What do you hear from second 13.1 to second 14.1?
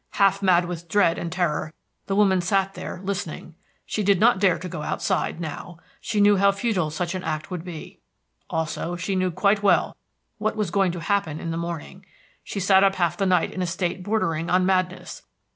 the night in a state